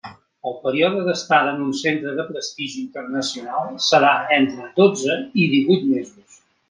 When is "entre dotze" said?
4.39-5.19